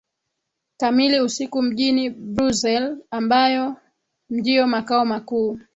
kamili 0.77 1.19
usiku 1.21 1.61
mjini 1.61 2.09
Brussels 2.09 2.99
ambayo 3.11 3.75
ndio 4.29 4.67
makao 4.67 5.05
makuu 5.05 5.59